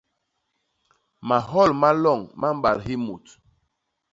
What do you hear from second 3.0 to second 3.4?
mut.